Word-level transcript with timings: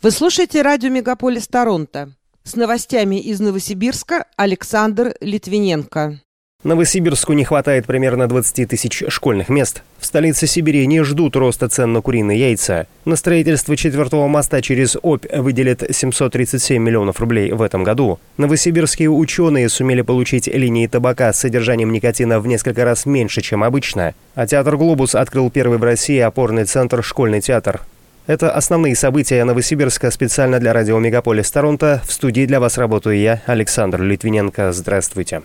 Вы 0.00 0.12
слушаете 0.12 0.62
радио 0.62 0.90
«Мегаполис 0.90 1.48
Торонто». 1.48 2.12
С 2.44 2.54
новостями 2.54 3.20
из 3.20 3.40
Новосибирска 3.40 4.26
Александр 4.36 5.16
Литвиненко. 5.20 6.20
Новосибирску 6.62 7.32
не 7.32 7.42
хватает 7.42 7.86
примерно 7.86 8.28
20 8.28 8.68
тысяч 8.68 9.02
школьных 9.08 9.48
мест. 9.48 9.82
В 9.98 10.06
столице 10.06 10.46
Сибири 10.46 10.86
не 10.86 11.02
ждут 11.02 11.34
роста 11.34 11.68
цен 11.68 11.92
на 11.92 12.00
куриные 12.00 12.38
яйца. 12.38 12.86
На 13.04 13.16
строительство 13.16 13.76
четвертого 13.76 14.28
моста 14.28 14.62
через 14.62 14.96
Обь 15.02 15.26
выделят 15.34 15.82
737 15.90 16.80
миллионов 16.80 17.18
рублей 17.18 17.50
в 17.50 17.60
этом 17.60 17.82
году. 17.82 18.20
Новосибирские 18.36 19.10
ученые 19.10 19.68
сумели 19.68 20.02
получить 20.02 20.46
линии 20.46 20.86
табака 20.86 21.32
с 21.32 21.40
содержанием 21.40 21.90
никотина 21.90 22.38
в 22.38 22.46
несколько 22.46 22.84
раз 22.84 23.04
меньше, 23.04 23.40
чем 23.40 23.64
обычно. 23.64 24.14
А 24.36 24.46
театр 24.46 24.76
«Глобус» 24.76 25.16
открыл 25.16 25.50
первый 25.50 25.78
в 25.78 25.82
России 25.82 26.20
опорный 26.20 26.66
центр 26.66 27.02
«Школьный 27.02 27.40
театр». 27.40 27.82
Это 28.28 28.50
основные 28.50 28.94
события 28.94 29.42
Новосибирска 29.44 30.10
специально 30.10 30.60
для 30.60 30.74
радио 30.74 30.98
«Мегаполис 30.98 31.50
Торонто». 31.50 32.02
В 32.04 32.12
студии 32.12 32.44
для 32.44 32.60
вас 32.60 32.76
работаю 32.76 33.18
я, 33.18 33.40
Александр 33.46 34.02
Литвиненко. 34.02 34.70
Здравствуйте. 34.72 35.40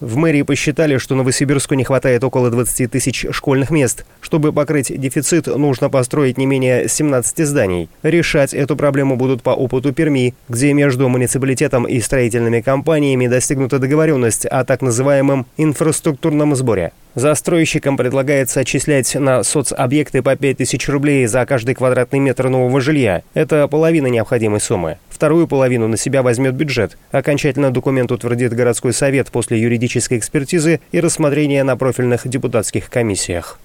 В 0.00 0.16
мэрии 0.16 0.42
посчитали, 0.42 0.98
что 0.98 1.14
Новосибирску 1.14 1.74
не 1.74 1.84
хватает 1.84 2.24
около 2.24 2.50
20 2.50 2.90
тысяч 2.90 3.24
школьных 3.30 3.70
мест. 3.70 4.04
Чтобы 4.20 4.52
покрыть 4.52 4.92
дефицит, 5.00 5.46
нужно 5.46 5.90
построить 5.90 6.38
не 6.38 6.46
менее 6.46 6.88
17 6.88 7.46
зданий. 7.46 7.88
Решать 8.02 8.52
эту 8.52 8.74
проблему 8.74 9.14
будут 9.14 9.44
по 9.44 9.50
опыту 9.50 9.92
Перми, 9.92 10.34
где 10.48 10.72
между 10.72 11.08
муниципалитетом 11.08 11.84
и 11.84 12.00
строительными 12.00 12.60
компаниями 12.62 13.28
достигнута 13.28 13.78
договоренность 13.78 14.44
о 14.44 14.64
так 14.64 14.82
называемом 14.82 15.46
инфраструктурном 15.56 16.56
сборе. 16.56 16.90
Застройщикам 17.18 17.96
предлагается 17.96 18.60
отчислять 18.60 19.12
на 19.16 19.42
соцобъекты 19.42 20.22
по 20.22 20.36
5000 20.36 20.88
рублей 20.88 21.26
за 21.26 21.44
каждый 21.46 21.74
квадратный 21.74 22.20
метр 22.20 22.48
нового 22.48 22.80
жилья. 22.80 23.22
Это 23.34 23.66
половина 23.66 24.06
необходимой 24.06 24.60
суммы. 24.60 24.98
Вторую 25.10 25.48
половину 25.48 25.88
на 25.88 25.96
себя 25.96 26.22
возьмет 26.22 26.54
бюджет. 26.54 26.96
Окончательно 27.10 27.72
документ 27.72 28.12
утвердит 28.12 28.52
городской 28.52 28.92
совет 28.92 29.32
после 29.32 29.60
юридической 29.60 30.18
экспертизы 30.18 30.80
и 30.92 31.00
рассмотрения 31.00 31.64
на 31.64 31.76
профильных 31.76 32.28
депутатских 32.28 32.88
комиссиях. 32.88 33.58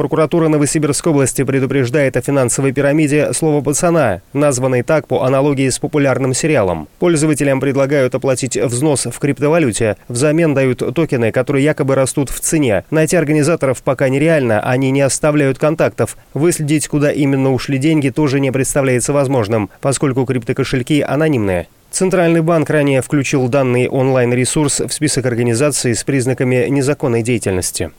Прокуратура 0.00 0.48
Новосибирской 0.48 1.12
области 1.12 1.44
предупреждает 1.44 2.16
о 2.16 2.22
финансовой 2.22 2.72
пирамиде 2.72 3.34
«Слово 3.34 3.60
пацана», 3.60 4.22
названной 4.32 4.82
так 4.82 5.06
по 5.06 5.24
аналогии 5.24 5.68
с 5.68 5.78
популярным 5.78 6.32
сериалом. 6.32 6.88
Пользователям 6.98 7.60
предлагают 7.60 8.14
оплатить 8.14 8.56
взнос 8.56 9.04
в 9.04 9.18
криптовалюте, 9.18 9.98
взамен 10.08 10.54
дают 10.54 10.78
токены, 10.94 11.32
которые 11.32 11.66
якобы 11.66 11.96
растут 11.96 12.30
в 12.30 12.40
цене. 12.40 12.84
Найти 12.90 13.14
организаторов 13.14 13.82
пока 13.82 14.08
нереально, 14.08 14.62
они 14.62 14.90
не 14.90 15.02
оставляют 15.02 15.58
контактов. 15.58 16.16
Выследить, 16.32 16.88
куда 16.88 17.12
именно 17.12 17.52
ушли 17.52 17.76
деньги, 17.76 18.08
тоже 18.08 18.40
не 18.40 18.50
представляется 18.50 19.12
возможным, 19.12 19.68
поскольку 19.82 20.24
криптокошельки 20.24 21.02
анонимные. 21.02 21.68
Центральный 21.90 22.40
банк 22.40 22.70
ранее 22.70 23.02
включил 23.02 23.48
данный 23.48 23.86
онлайн-ресурс 23.86 24.80
в 24.80 24.92
список 24.94 25.26
организаций 25.26 25.94
с 25.94 26.04
признаками 26.04 26.68
незаконной 26.70 27.22
деятельности. 27.22 27.90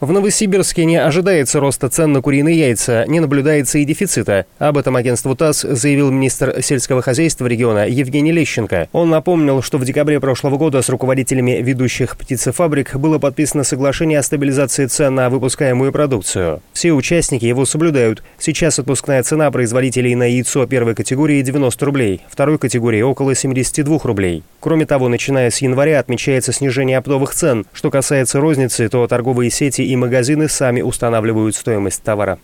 В 0.00 0.12
Новосибирске 0.12 0.84
не 0.84 0.94
ожидается 0.96 1.58
роста 1.58 1.88
цен 1.88 2.12
на 2.12 2.22
куриные 2.22 2.56
яйца, 2.56 3.04
не 3.08 3.18
наблюдается 3.18 3.78
и 3.78 3.84
дефицита. 3.84 4.46
Об 4.60 4.78
этом 4.78 4.94
агентству 4.94 5.34
ТАСС 5.34 5.62
заявил 5.62 6.12
министр 6.12 6.62
сельского 6.62 7.02
хозяйства 7.02 7.46
региона 7.46 7.84
Евгений 7.88 8.30
Лещенко. 8.30 8.88
Он 8.92 9.10
напомнил, 9.10 9.60
что 9.60 9.76
в 9.76 9.84
декабре 9.84 10.20
прошлого 10.20 10.56
года 10.56 10.82
с 10.82 10.88
руководителями 10.88 11.60
ведущих 11.60 12.16
птицефабрик 12.16 12.94
было 12.94 13.18
подписано 13.18 13.64
соглашение 13.64 14.20
о 14.20 14.22
стабилизации 14.22 14.86
цен 14.86 15.16
на 15.16 15.30
выпускаемую 15.30 15.90
продукцию. 15.90 16.62
Все 16.72 16.92
участники 16.92 17.46
его 17.46 17.66
соблюдают. 17.66 18.22
Сейчас 18.38 18.78
отпускная 18.78 19.24
цена 19.24 19.50
производителей 19.50 20.14
на 20.14 20.30
яйцо 20.30 20.64
первой 20.68 20.94
категории 20.94 21.42
90 21.42 21.84
рублей, 21.84 22.22
второй 22.28 22.58
категории 22.58 23.02
около 23.02 23.34
72 23.34 23.98
рублей. 24.04 24.44
Кроме 24.60 24.86
того, 24.86 25.08
начиная 25.08 25.50
с 25.50 25.58
января 25.58 26.00
отмечается 26.00 26.52
снижение 26.52 26.98
оптовых 26.98 27.32
цен. 27.34 27.66
Что 27.72 27.90
касается 27.90 28.40
розницы, 28.40 28.88
то 28.88 29.06
торговые 29.06 29.50
сети 29.50 29.82
и 29.82 29.94
магазины 29.94 30.48
сами 30.48 30.80
устанавливают 30.80 31.54
стоимость 31.54 32.02
товара. 32.02 32.38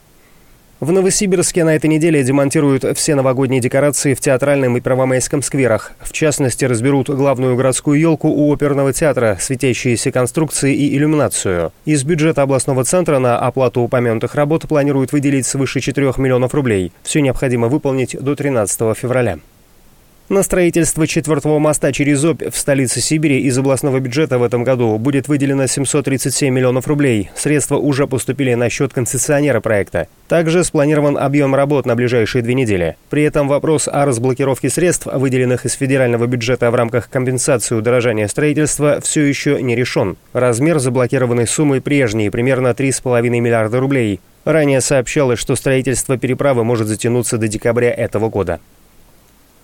В 0.81 0.93
Новосибирске 0.93 1.65
на 1.65 1.77
этой 1.77 1.87
неделе 1.87 2.23
демонтируют 2.23 2.85
все 2.97 3.15
новогодние 3.15 3.61
декорации 3.61 4.13
в 4.13 4.21
театральном 4.21 4.77
и 4.77 4.81
Первомайском 4.81 5.41
скверах. 5.41 5.93
В 6.01 6.13
частности, 6.13 6.65
разберут 6.65 7.09
главную 7.09 7.57
городскую 7.57 7.99
елку 7.99 8.29
у 8.29 8.53
оперного 8.53 8.93
театра, 8.93 9.39
светящиеся 9.41 10.11
конструкции 10.11 10.75
и 10.75 10.97
иллюминацию. 10.97 11.73
Из 11.85 12.05
бюджета 12.05 12.43
областного 12.43 12.85
центра 12.85 13.19
на 13.19 13.39
оплату 13.39 13.81
упомянутых 13.81 14.35
работ 14.35 14.69
планируют 14.69 15.13
выделить 15.13 15.47
свыше 15.47 15.81
4 15.81 16.15
миллионов 16.19 16.55
рублей. 16.55 16.93
Все 17.03 17.21
необходимо 17.21 17.69
выполнить 17.69 18.17
до 18.21 18.35
13 18.35 18.97
февраля. 18.97 19.39
На 20.31 20.43
строительство 20.43 21.07
четвертого 21.07 21.59
моста 21.59 21.93
через 21.93 22.25
Обь 22.25 22.49
в 22.51 22.57
столице 22.57 23.03
Сибири 23.03 23.41
из 23.41 23.59
областного 23.59 24.01
бюджета 24.01 24.39
в 24.39 24.43
этом 24.43 24.65
году 24.65 24.97
будет 24.97 25.29
выделено 25.29 25.67
737 25.67 26.53
миллионов 26.53 26.87
рублей. 26.87 27.29
Средства 27.37 27.77
уже 27.77 28.07
поступили 28.07 28.55
на 28.55 28.71
счет 28.71 28.95
концессионера 28.95 29.61
проекта. 29.61 30.09
Также 30.27 30.65
спланирован 30.65 31.19
объем 31.19 31.55
работ 31.55 31.85
на 31.85 31.95
ближайшие 31.95 32.41
две 32.41 32.55
недели. 32.55 32.97
При 33.11 33.23
этом 33.23 33.49
вопрос 33.49 33.87
о 33.87 34.07
разблокировке 34.07 34.71
средств, 34.71 35.07
выделенных 35.13 35.67
из 35.67 35.75
федерального 35.75 36.27
бюджета 36.27 36.71
в 36.71 36.75
рамках 36.75 37.11
компенсации 37.11 37.75
удорожания 37.75 38.27
строительства, 38.27 39.03
все 39.03 39.21
еще 39.21 39.61
не 39.61 39.77
решен. 39.77 40.17
Размер 40.33 40.79
заблокированной 40.79 41.47
суммы 41.47 41.83
прежний, 41.83 42.31
примерно 42.31 42.69
3,5 42.69 43.29
миллиарда 43.29 43.79
рублей. 43.79 44.21
Ранее 44.47 44.81
сообщалось, 44.81 45.39
что 45.39 45.55
строительство 45.55 46.17
переправы 46.17 46.65
может 46.65 46.87
затянуться 46.87 47.37
до 47.37 47.47
декабря 47.47 47.93
этого 47.93 48.31
года. 48.31 48.61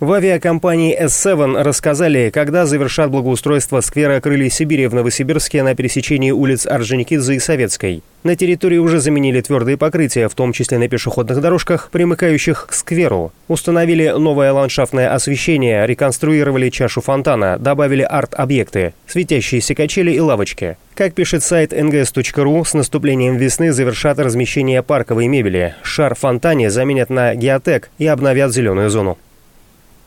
В 0.01 0.13
авиакомпании 0.13 0.99
S7 0.99 1.61
рассказали, 1.61 2.31
когда 2.33 2.65
завершат 2.65 3.11
благоустройство 3.11 3.81
сквера 3.81 4.19
Крылья 4.19 4.49
Сибири 4.49 4.87
в 4.87 4.95
Новосибирске 4.95 5.61
на 5.61 5.75
пересечении 5.75 6.31
улиц 6.31 6.65
Орджоникидзе 6.65 7.35
и 7.35 7.39
Советской. 7.39 8.01
На 8.23 8.35
территории 8.35 8.79
уже 8.79 8.99
заменили 8.99 9.41
твердые 9.41 9.77
покрытия, 9.77 10.27
в 10.27 10.33
том 10.33 10.53
числе 10.53 10.79
на 10.79 10.87
пешеходных 10.87 11.39
дорожках, 11.39 11.91
примыкающих 11.91 12.65
к 12.67 12.73
скверу. 12.73 13.31
Установили 13.47 14.07
новое 14.07 14.51
ландшафтное 14.51 15.13
освещение, 15.13 15.85
реконструировали 15.85 16.71
чашу 16.71 17.01
фонтана, 17.01 17.59
добавили 17.59 18.01
арт-объекты, 18.01 18.95
светящиеся 19.05 19.75
качели 19.75 20.11
и 20.13 20.19
лавочки. 20.19 20.77
Как 20.95 21.13
пишет 21.13 21.43
сайт 21.43 21.73
ngs.ru, 21.73 22.65
с 22.65 22.73
наступлением 22.73 23.37
весны 23.37 23.71
завершат 23.71 24.17
размещение 24.17 24.81
парковой 24.81 25.27
мебели. 25.27 25.75
Шар 25.83 26.15
фонтане 26.15 26.71
заменят 26.71 27.11
на 27.11 27.35
геотек 27.35 27.91
и 27.99 28.07
обновят 28.07 28.51
зеленую 28.51 28.89
зону. 28.89 29.19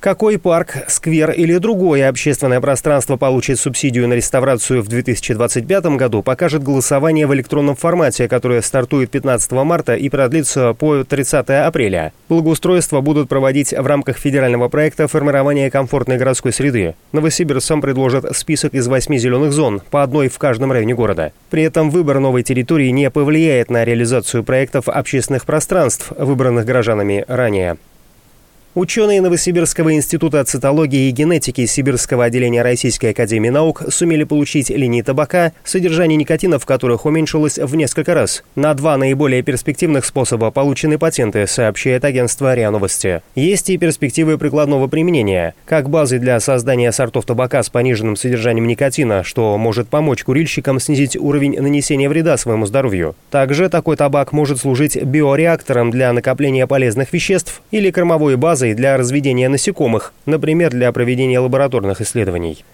Какой 0.04 0.38
парк, 0.38 0.76
сквер 0.86 1.30
или 1.30 1.56
другое 1.56 2.10
общественное 2.10 2.60
пространство 2.60 3.16
получит 3.16 3.58
субсидию 3.58 4.06
на 4.06 4.12
реставрацию 4.12 4.82
в 4.82 4.88
2025 4.88 5.96
году, 5.96 6.22
покажет 6.22 6.62
голосование 6.62 7.26
в 7.26 7.32
электронном 7.32 7.74
формате, 7.74 8.28
которое 8.28 8.60
стартует 8.60 9.10
15 9.10 9.52
марта 9.52 9.94
и 9.94 10.10
продлится 10.10 10.74
по 10.74 11.04
30 11.04 11.48
апреля. 11.48 12.12
Благоустройство 12.28 13.00
будут 13.00 13.30
проводить 13.30 13.72
в 13.72 13.86
рамках 13.86 14.18
федерального 14.18 14.68
проекта 14.68 15.08
формирования 15.08 15.70
комфортной 15.70 16.18
городской 16.18 16.52
среды. 16.52 16.96
Новосибирцам 17.12 17.80
предложат 17.80 18.36
список 18.36 18.74
из 18.74 18.86
восьми 18.86 19.16
зеленых 19.16 19.54
зон, 19.54 19.80
по 19.90 20.02
одной 20.02 20.28
в 20.28 20.36
каждом 20.36 20.70
районе 20.70 20.94
города. 20.94 21.32
При 21.48 21.62
этом 21.62 21.88
выбор 21.88 22.20
новой 22.20 22.42
территории 22.42 22.90
не 22.90 23.10
повлияет 23.10 23.70
на 23.70 23.86
реализацию 23.86 24.44
проектов 24.44 24.90
общественных 24.90 25.46
пространств, 25.46 26.12
выбранных 26.18 26.66
горожанами 26.66 27.24
ранее. 27.26 27.78
Ученые 28.74 29.20
Новосибирского 29.20 29.94
института 29.94 30.42
цитологии 30.42 31.08
и 31.08 31.12
генетики 31.12 31.64
Сибирского 31.64 32.24
отделения 32.24 32.62
Российской 32.62 33.10
академии 33.10 33.48
наук 33.50 33.84
сумели 33.90 34.24
получить 34.24 34.68
линии 34.68 35.00
табака, 35.00 35.52
содержание 35.62 36.16
никотина 36.16 36.58
в 36.58 36.66
которых 36.66 37.06
уменьшилось 37.06 37.58
в 37.58 37.76
несколько 37.76 38.14
раз. 38.14 38.42
На 38.56 38.74
два 38.74 38.96
наиболее 38.96 39.44
перспективных 39.44 40.04
способа 40.04 40.50
получены 40.50 40.98
патенты, 40.98 41.46
сообщает 41.46 42.04
агентство 42.04 42.52
РИА 42.52 42.72
Новости. 42.72 43.22
Есть 43.36 43.70
и 43.70 43.78
перспективы 43.78 44.38
прикладного 44.38 44.88
применения, 44.88 45.54
как 45.66 45.88
базы 45.88 46.18
для 46.18 46.40
создания 46.40 46.90
сортов 46.90 47.26
табака 47.26 47.62
с 47.62 47.70
пониженным 47.70 48.16
содержанием 48.16 48.66
никотина, 48.66 49.22
что 49.22 49.56
может 49.56 49.86
помочь 49.88 50.24
курильщикам 50.24 50.80
снизить 50.80 51.16
уровень 51.16 51.60
нанесения 51.60 52.08
вреда 52.08 52.36
своему 52.36 52.66
здоровью. 52.66 53.14
Также 53.30 53.68
такой 53.68 53.96
табак 53.96 54.32
может 54.32 54.58
служить 54.58 55.00
биореактором 55.00 55.92
для 55.92 56.12
накопления 56.12 56.66
полезных 56.66 57.12
веществ 57.12 57.62
или 57.70 57.92
кормовой 57.92 58.34
базой 58.34 58.63
базой 58.64 58.74
для 58.74 58.96
разведения 58.96 59.48
насекомых, 59.48 60.14
например, 60.26 60.70
для 60.70 60.90
проведения 60.92 61.38
лабораторных 61.38 62.00
исследований. 62.00 62.64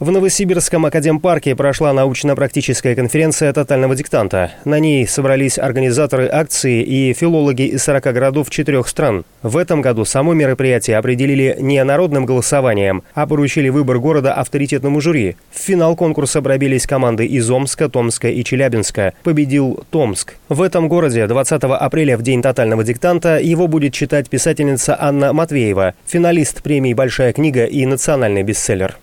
В 0.00 0.10
Новосибирском 0.10 0.86
академпарке 0.86 1.54
прошла 1.54 1.92
научно-практическая 1.92 2.94
конференция 2.94 3.52
тотального 3.52 3.94
диктанта. 3.94 4.50
На 4.64 4.78
ней 4.78 5.06
собрались 5.06 5.58
организаторы 5.58 6.26
акции 6.26 6.82
и 6.82 7.12
филологи 7.12 7.66
из 7.66 7.82
40 7.84 8.04
городов 8.04 8.48
четырех 8.48 8.88
стран. 8.88 9.26
В 9.42 9.58
этом 9.58 9.82
году 9.82 10.06
само 10.06 10.32
мероприятие 10.32 10.96
определили 10.96 11.54
не 11.60 11.84
народным 11.84 12.24
голосованием, 12.24 13.02
а 13.12 13.26
поручили 13.26 13.68
выбор 13.68 13.98
города 13.98 14.32
авторитетному 14.32 15.02
жюри. 15.02 15.36
В 15.50 15.58
финал 15.58 15.94
конкурса 15.96 16.40
пробились 16.40 16.86
команды 16.86 17.26
из 17.26 17.50
Омска, 17.50 17.90
Томска 17.90 18.30
и 18.30 18.42
Челябинска. 18.42 19.12
Победил 19.22 19.84
Томск. 19.90 20.36
В 20.48 20.62
этом 20.62 20.88
городе 20.88 21.26
20 21.26 21.62
апреля, 21.64 22.16
в 22.16 22.22
день 22.22 22.40
тотального 22.40 22.84
диктанта, 22.84 23.38
его 23.38 23.68
будет 23.68 23.92
читать 23.92 24.30
писательница 24.30 24.96
Анна 24.98 25.34
Матвеева, 25.34 25.92
финалист 26.06 26.62
премии 26.62 26.94
«Большая 26.94 27.34
книга» 27.34 27.66
и 27.66 27.84
национальный 27.84 28.42
бестселлер. 28.42 28.96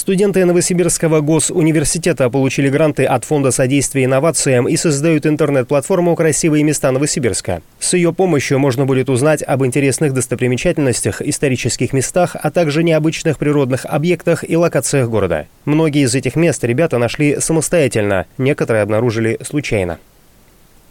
Студенты 0.00 0.46
Новосибирского 0.46 1.20
госуниверситета 1.20 2.30
получили 2.30 2.70
гранты 2.70 3.04
от 3.04 3.26
Фонда 3.26 3.50
содействия 3.50 4.06
инновациям 4.06 4.66
и 4.66 4.74
создают 4.78 5.26
интернет-платформу 5.26 6.16
«Красивые 6.16 6.64
места 6.64 6.90
Новосибирска». 6.90 7.60
С 7.78 7.92
ее 7.92 8.14
помощью 8.14 8.58
можно 8.58 8.86
будет 8.86 9.10
узнать 9.10 9.42
об 9.42 9.62
интересных 9.62 10.14
достопримечательностях, 10.14 11.20
исторических 11.20 11.92
местах, 11.92 12.34
а 12.42 12.50
также 12.50 12.82
необычных 12.82 13.36
природных 13.36 13.84
объектах 13.84 14.42
и 14.48 14.56
локациях 14.56 15.10
города. 15.10 15.46
Многие 15.66 16.04
из 16.04 16.14
этих 16.14 16.34
мест 16.34 16.64
ребята 16.64 16.96
нашли 16.96 17.38
самостоятельно, 17.38 18.24
некоторые 18.38 18.84
обнаружили 18.84 19.38
случайно. 19.42 19.98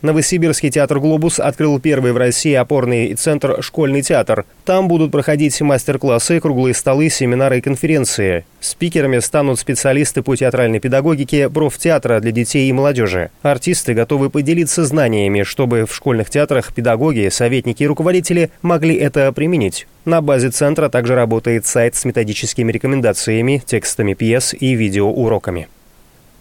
Новосибирский 0.02 0.72
театр 0.72 1.02
«Глобус» 1.02 1.42
открыл 1.42 1.78
первый 1.78 2.14
в 2.14 2.18
России 2.18 2.54
опорный 2.54 3.14
центр 3.16 3.62
«Школьный 3.62 4.02
театр». 4.02 4.46
Там 4.64 4.88
будут 4.88 5.12
проходить 5.12 5.60
мастер-классы, 5.60 6.40
круглые 6.40 6.74
столы, 6.74 7.10
семинары 7.10 7.58
и 7.58 7.62
конференции. 7.62 8.46
Спикерами 8.62 9.20
станут 9.20 9.60
специалисты 9.60 10.22
по 10.22 10.38
театральной 10.38 10.80
педагогике 10.80 11.50
профтеатра 11.50 12.22
для 12.22 12.32
детей 12.32 12.70
и 12.70 12.74
молодежи. 12.74 13.30
Артисты 13.42 13.94
готовы 13.94 14.30
поделиться 14.30 14.86
знаниями, 14.86 15.44
чтобы 15.44 15.86
в 15.86 15.94
школьных 15.94 16.30
театрах 16.30 16.74
педагоги, 16.74 17.28
советники 17.28 17.84
и 17.84 17.88
руководители 17.88 18.52
могли 18.62 18.96
это 18.96 19.30
применить. 19.34 19.86
На 20.06 20.22
базе 20.22 20.50
центра 20.50 20.88
также 20.88 21.14
работает 21.14 21.66
сайт 21.66 21.96
с 21.96 22.06
методическими 22.06 22.72
рекомендациями, 22.72 23.62
текстами 23.66 24.14
пьес 24.14 24.56
и 24.58 24.76
видеоуроками. 24.76 25.68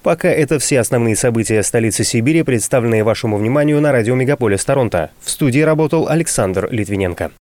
Пока 0.02 0.28
это 0.28 0.58
все 0.58 0.80
основные 0.80 1.16
события 1.16 1.62
столицы 1.62 2.04
Сибири, 2.04 2.42
представленные 2.42 3.04
вашему 3.04 3.36
вниманию 3.36 3.80
на 3.80 3.92
радио 3.92 4.14
Мегаполис 4.14 4.64
Торонто. 4.64 5.10
В 5.20 5.30
студии 5.30 5.60
работал 5.60 6.08
Александр 6.08 6.68
Литвиненко. 6.70 7.30